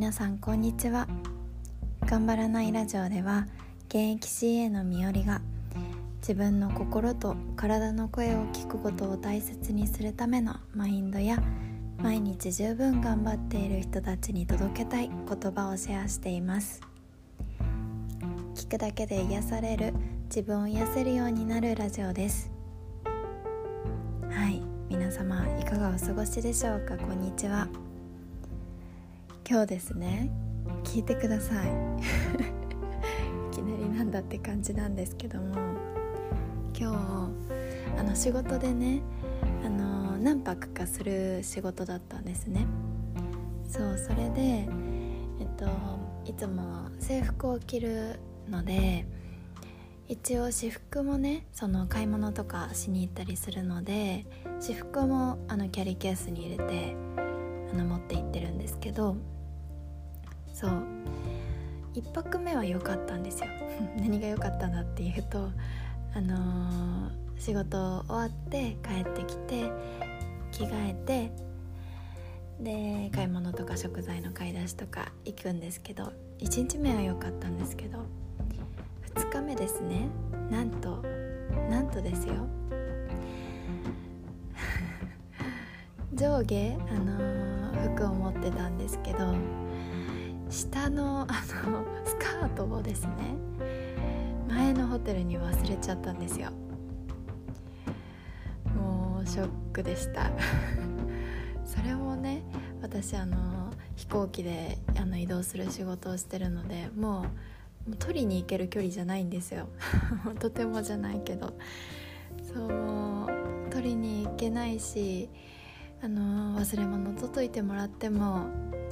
[0.00, 1.06] 皆さんこんにちは。
[2.06, 3.46] 頑張らないラジオでは
[3.88, 5.42] 現役 CA のみよりが
[6.22, 11.36] 自分の心と体の声を聞くことを大切にするためのマインドや
[11.98, 16.80] 毎日十分頑張っている人たちに届けたい言葉をシェアしています。
[18.54, 19.92] 聞くだけで癒される
[20.30, 22.50] 自分を癒せるようになるラジオです。
[24.30, 24.62] はい。
[24.88, 26.96] 皆様いかがお過ごしでしょうか？
[26.96, 27.68] こんにちは。
[29.50, 30.30] 今日ですね
[30.84, 31.66] 聞いてください。
[31.66, 31.70] い
[33.52, 35.56] きなりなんだって感じなんですけども
[36.72, 39.02] 今日あの仕事でね
[39.64, 42.64] あの何泊かする仕事だったんですね。
[43.68, 44.68] そうそれで
[45.40, 45.66] えっと
[46.24, 49.04] いつも制服を着るので
[50.06, 54.26] 一応私服もねその買い物とかしに行ったりするので
[54.60, 56.94] 私服もあのキャリーケースに入れて
[57.72, 59.16] あの持って行ってるんですけど
[60.60, 60.70] そう。
[61.94, 63.48] 1泊目は良かったんですよ。
[63.96, 65.48] 何が良かったんだっていうと
[66.14, 69.72] あのー、仕事終わって帰ってきて
[70.52, 71.32] 着替えて
[72.60, 78.00] で買い物とか食材の買い出しとか行くんですけど1日目は良かったんですけど
[79.14, 80.08] 2日目ですね。
[80.50, 81.02] なんと
[81.70, 82.34] なんとですよ。
[86.12, 89.34] 上下、あのー、服を持ってたんですけど
[90.50, 91.34] 下の あ
[91.68, 93.36] のスカートをですね
[94.48, 96.50] 前のホテルに忘れちゃったんですよ。
[98.76, 100.30] もうショックでした。
[101.64, 102.42] それもね
[102.82, 107.26] 私あの飛行機であの移動する仕事をしてるのでも
[107.88, 109.68] う取りに行ける距離じゃないんですよ。
[110.40, 111.54] とてもじゃないけど。
[112.42, 115.28] そう取りに行けないし
[116.02, 118.46] あの忘れ物届いてもらっても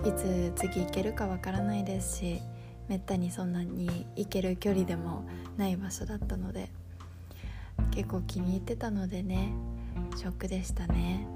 [0.05, 2.43] いつ次行けるかわからないですし
[2.89, 5.25] めったにそんなに行ける距離でも
[5.57, 6.71] ない場所だったので
[7.93, 9.53] 結構気に入ってたのでね
[10.17, 11.27] ショックでしたね。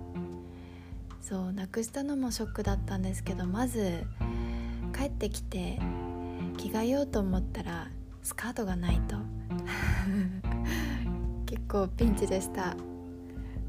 [1.21, 4.05] そうなくしたのもショックだったんですけどまず
[4.95, 5.79] 帰ってきて
[6.59, 7.89] 着替えようと思ったら
[8.23, 9.17] スカートがないと。
[11.47, 12.77] 結構ピンチでした。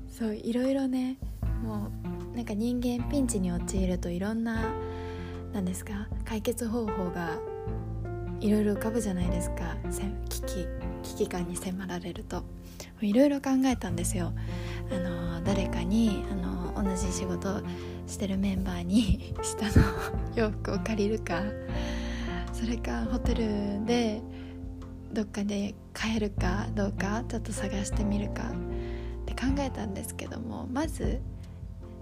[0.09, 1.17] そういろいろね
[1.63, 1.89] も
[2.33, 4.73] うなんか人間ピンチに陥るといろんな
[5.53, 7.37] 何ですか解決方法が
[8.41, 9.77] いろいろ浮かぶじゃないですか。
[10.29, 10.67] 危機
[11.03, 12.43] 危機感に迫られると。
[13.01, 14.33] いろいろ考えたんですよ。
[14.91, 17.61] あの誰かにあの同じ仕事
[18.07, 19.85] してるメンバーに 下の
[20.35, 21.41] 洋服を借りるか。
[22.51, 24.21] それかホテルで
[25.13, 31.21] どっかで買えるかどうかちょっと探してみるかって考えたんですけどもまず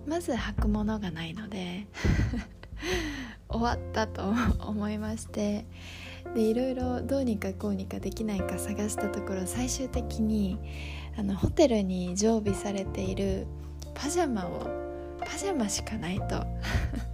[0.07, 1.87] まず履くものがないので
[3.49, 5.65] 終わったと思いまして
[6.33, 10.57] でいろいろどうにかこうにかできないか探したところ最終的に
[11.17, 13.47] あのホテルに常備されている
[13.93, 14.67] パジャマを
[15.19, 16.45] パジャマしかないと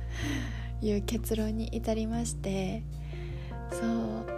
[0.81, 2.83] いう結論に至りまして
[3.71, 4.37] そう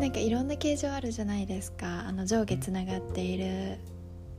[0.00, 2.04] なんかいろんな形状あるじゃないですか。
[2.06, 3.78] あの上下つながっている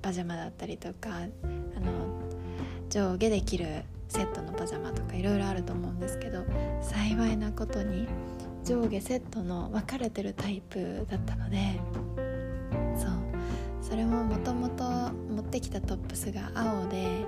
[0.01, 2.08] パジャマだったりとかあの
[2.89, 6.43] 上下できるセットのパジャマとかいろいろあると思うんですけど
[6.81, 8.07] 幸いなことに
[8.65, 11.79] 上下セットの分かれてるタイプだったので
[12.97, 13.29] そう。
[13.89, 17.25] それももともと持ってきたトップスが青で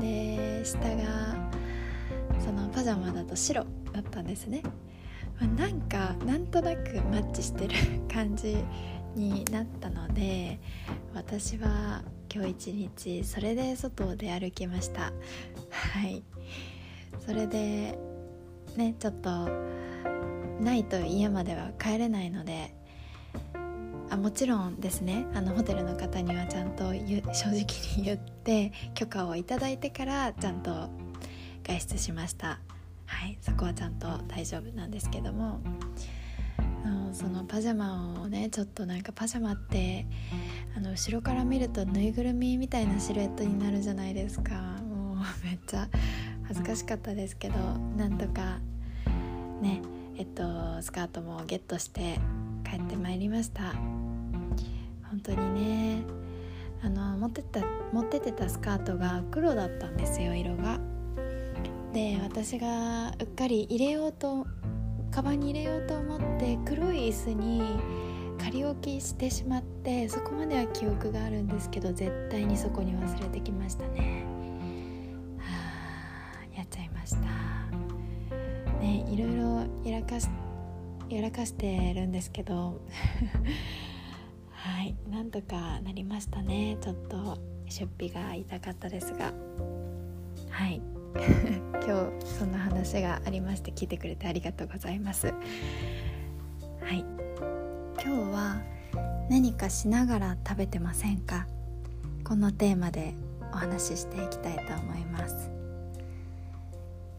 [0.00, 1.36] で下が
[2.40, 4.62] そのパジャマだと白だったんですね、
[5.38, 7.74] まあ、なんかなんとなくマッチしてる
[8.10, 8.56] 感じ
[9.14, 10.58] になったので
[11.18, 15.12] 私は今日一日それで外を出歩きました。
[15.70, 16.22] はい。
[17.26, 17.98] それで
[18.76, 19.48] ねちょっと
[20.60, 22.72] ないと家までは帰れないので
[24.08, 25.26] あもちろんですね。
[25.34, 26.94] あのホテルの方にはちゃんと
[27.34, 27.64] 正直
[27.96, 30.88] に言って許可をいただいてからちゃんと
[31.64, 32.60] 外出しました。
[33.06, 33.36] はい。
[33.40, 35.58] そこはちゃんと大丈夫なんですけども。
[37.12, 40.06] そのパジャマをねちょっとなんかパジャマって
[40.78, 44.54] あの後ろから見るとぬいぐるみみたいなシルエットになるじゃないですか。
[44.88, 45.88] もうめっちゃ
[46.44, 47.56] 恥ずかしかったですけど
[47.96, 48.60] なんとか
[49.60, 49.82] ね
[50.16, 52.20] えっとスカートもゲットして
[52.64, 53.72] 帰ってまいりました。
[55.10, 56.04] 本当にね
[56.84, 57.60] あの持ってた
[57.92, 60.78] 持っててたスカートが黒だったんですよ色が。
[61.92, 64.46] で私がうっかり入れようと
[65.10, 67.62] カバンに入れようと思って黒い椅子に
[68.38, 74.24] 仮置きしてしまってそこまでは記憶があるんですけど絶対にそこに忘れてきましたね。
[75.38, 75.44] は
[76.54, 77.20] あやっちゃいました。
[78.80, 80.28] ねいろいろやらかし
[81.10, 82.80] やらかしてるんですけど。
[84.50, 86.76] はいなんとかなりましたね。
[86.80, 87.38] ちょっと
[87.68, 89.32] 出費が痛かったですが。
[90.50, 90.80] はい。
[91.86, 95.32] 今日そんな話がありまして聞いてくれてありがとうございます。
[99.28, 101.46] 何かしながら食べてませんか？
[102.24, 103.14] このテーマで
[103.52, 105.50] お話ししていきたいと思います。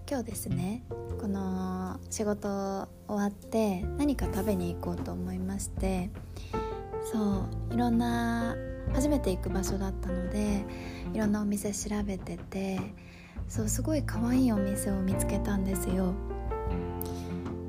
[0.09, 0.81] 今日ですね
[1.21, 6.09] この仕事終わって何か食べに行こうと思いまして
[7.13, 8.55] そういろんな
[8.93, 10.65] 初めて行く場所だったので
[11.13, 12.79] いろんなお店調べてて
[13.47, 16.15] そうすごい可愛いお店を見つけたんですよ。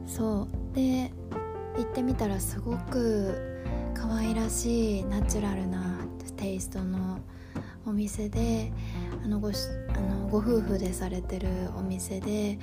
[0.06, 1.12] そうで
[1.76, 3.49] 行ってみたらすごく
[4.00, 5.98] 可愛らしいナチュラルな
[6.38, 7.20] テイストの
[7.84, 8.72] お店で
[9.22, 9.50] あのごあ
[10.00, 12.58] のご夫婦でされてるお店で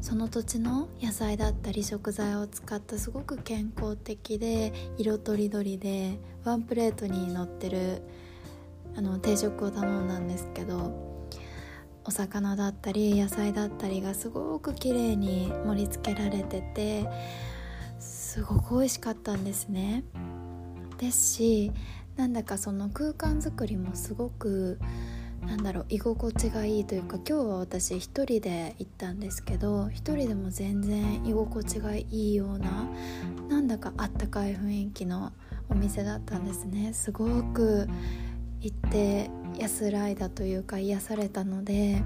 [0.00, 8.02] その土地の野菜だったり食材を使ったすごく健康的で色とりどりでワンプレートに乗ってる
[8.96, 11.26] あの定食を頼んだんですけど
[12.04, 17.08] お魚だったり野菜だったりがすごく綺麗に盛り付けられてて
[17.98, 20.04] すごく美味しかったんですね。
[20.96, 21.72] ですし
[22.16, 24.78] なんだかその空間づくりもすごく
[25.46, 32.88] なんだろう居心地がいいというか今日は私一人で行ったんですけど一人でも全然居心地がいいような
[33.48, 35.32] なんだかあったかい雰囲気の
[35.68, 36.92] お店だったんですね。
[36.92, 37.88] すごく
[38.60, 42.02] 行って安らいだというか癒されたので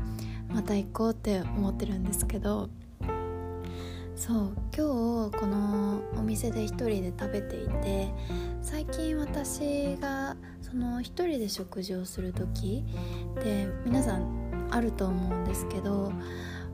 [0.48, 2.69] また行こうって思ってるんですけど
[4.20, 8.12] そう今日このお店で一人で食べていて
[8.61, 12.84] 最近私がその一人で食事をする時
[13.38, 16.12] って皆さんあると思うんですけど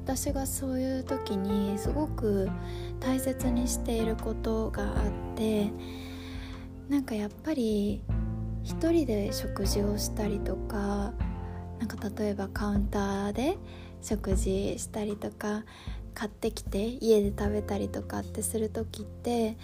[0.02, 2.50] 私がそういう時にすごく
[2.98, 5.70] 大切にしていることがあって
[6.88, 8.02] なんかやっぱり
[8.64, 11.12] 一人で食事をしたりとか
[11.78, 13.56] なんか例えばカウンターで
[14.02, 15.64] 食事したりとか
[16.16, 19.58] 買ってきて家で食べたりとかってする時って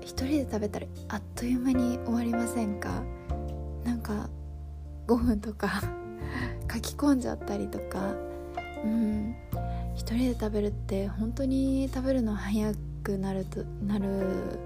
[0.00, 3.04] 一人で食べたらあっという間に終わりませんか？
[3.84, 4.28] なんか
[5.06, 5.80] 5分とか
[6.72, 8.14] 書き込んじゃったりとか。
[8.84, 9.36] うん。
[9.94, 12.72] 一人で食べるって本当に食べるの早
[13.02, 14.58] くなるとなる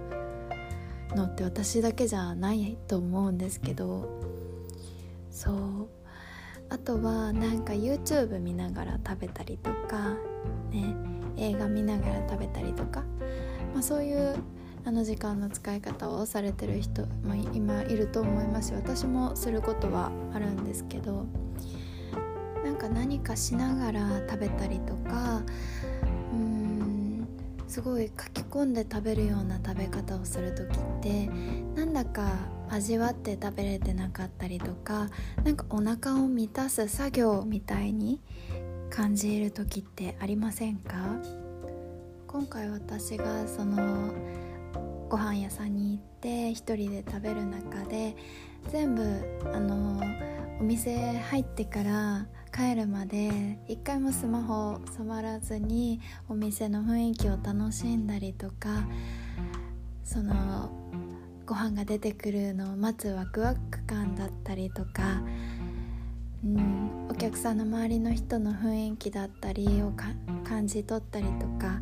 [1.14, 4.08] のって私だけじゃないと思うんですけど。
[5.30, 5.88] そう。
[6.72, 10.16] あとはなんか YouTube 見ながら食べたりとか
[10.70, 10.96] ね
[11.36, 13.02] 映画見ながら食べたりとか、
[13.74, 14.34] まあ、そういう
[14.86, 21.26] あの時間の使い方をされてる人も今いると思いますし私もすることはあるんですけど
[22.64, 25.42] なんか何かしながら食べたりとか
[26.32, 27.28] うーん
[27.68, 31.28] すごい書き込んで食べるような食べ方をする時って
[31.74, 32.32] なんだか
[32.72, 35.10] 味わって食べれてなかったりとか
[35.44, 38.20] なんかお腹を満たす作業みたいに
[38.88, 40.96] 感じる時ってありませんか？
[42.26, 44.12] 今回私がその
[45.10, 48.16] ご飯屋さんに行って一人で食べる中で
[48.70, 49.02] 全部
[49.52, 50.00] あの
[50.58, 58.86] お店入ってから帰るまで一回もスマホ触らずにお店の雰囲気を楽しんだりとか
[60.04, 60.70] その
[61.52, 65.20] ご飯が出てくるのを待つワクワク感だったりとか
[66.42, 69.92] うんお客さんの周りの人の雰囲気だったりを
[70.44, 71.78] 感じ取ったりとか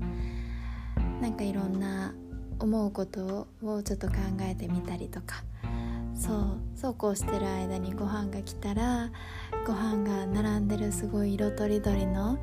[1.21, 2.13] 何かいろんな
[2.59, 5.45] 思うことをちょっと考えてみたりとか。
[6.17, 9.11] そうそうこうしてる間にご飯が来たら
[9.67, 12.39] ご飯が並んでるすごい色とりどりの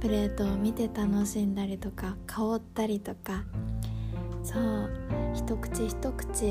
[0.00, 3.44] プレートを見て楽しんだりとか香ったりとか
[4.42, 4.90] そう
[5.34, 6.46] 一口一口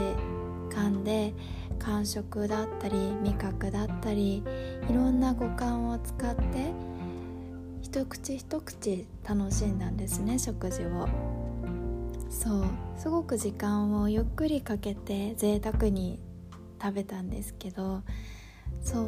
[0.70, 1.34] 噛んで
[1.80, 4.44] 感触だったり味覚だったり
[4.90, 6.72] いろんな五感を使って
[7.82, 11.08] 一口一口楽しんだんですね食事を。
[12.30, 12.66] そう
[12.96, 16.20] すごく時間をゆっくりかけて贅沢に
[16.82, 18.04] 食べたんですけど
[18.82, 19.02] そ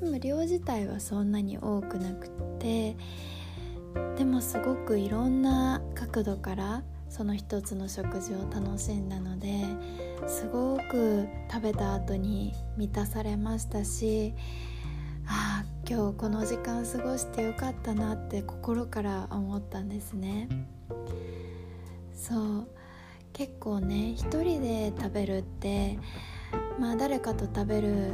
[0.00, 2.96] うでも量自体はそんなに多くなくて
[4.16, 9.64] でもすごくいろんな角度からその一つの食事を楽しんだので
[10.26, 14.32] すごく食べた後に満たされましたし
[15.26, 20.48] ああ今日この時間過ごしてよかったなって心から思ったんですね。
[22.14, 22.68] そう。
[23.32, 25.98] 結構ね一人で食べるって
[26.78, 28.12] まあ誰かと食べる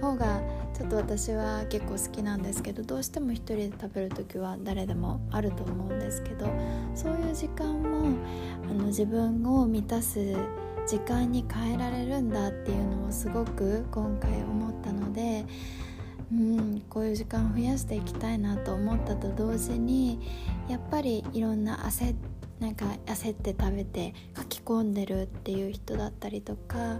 [0.00, 0.40] 方が
[0.74, 6.46] ちょっと私は結構好きなんですけどどうしても一人で食べる時は誰でもあると思うんですけど
[6.94, 8.18] そういう時間も
[8.68, 10.18] あの自分を満たす
[10.86, 15.46] 時間に変えられるんだっていうのをすごく今回思ったので
[16.32, 20.18] うんこういう時間を増やしていきたいなと思ったと同時に
[20.68, 22.14] やっぱりいろんな焦
[22.60, 26.98] なんか焦って食べて書き込んでるっていう人だったりとか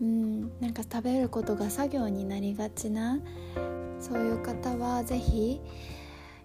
[0.00, 0.40] うん。
[0.60, 3.18] なんか食べることが作業になりがちな
[4.00, 5.60] そういう方は是非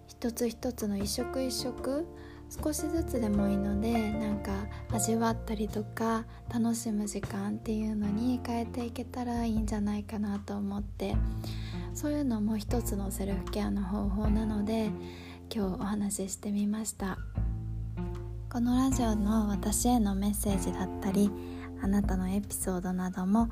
[0.06, 2.06] 一つ一つの一食一食
[2.48, 4.52] 少しずつでもいいのでなんか
[4.92, 11.16] 味わったりとか楽しむ時間っていうのに変えていけたらいいんじゃないかなと思って
[11.92, 14.90] そういうのも一つのセルフケアの方法なので
[15.52, 17.18] 今日お話ししてみました。
[18.56, 21.30] このラジオの私へのメッセージだったり
[21.82, 23.48] あなたのエピソードなども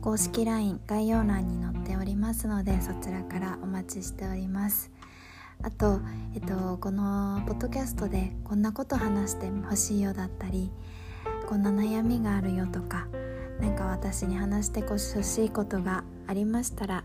[0.00, 4.90] 公式 LINE 概要欄に載っておりますのでそちらからお待ちしております。
[5.62, 6.00] あと、
[6.34, 10.70] えっと、このポッドキャストでこんなこと話してほしいよだったり
[11.46, 13.06] こんな悩みがあるよとか
[13.60, 17.04] 何か私に話してほしいことがありましたら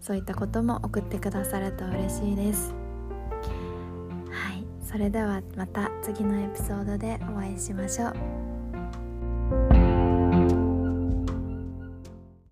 [0.00, 2.74] そういったことも送ってくださると嬉しいです。
[4.30, 4.64] はい。
[4.84, 8.51] それではまた次のエピソードでお会いしましょう。